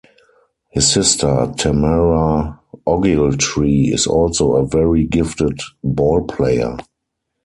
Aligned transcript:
His 0.71 0.91
sister 0.91 1.53
Tamara 1.55 2.59
Ogiltree 2.87 3.93
is 3.93 4.07
also 4.07 4.53
a 4.55 4.65
very 4.65 5.05
gifted 5.05 5.59
ball 5.83 6.23
player. 6.25 6.75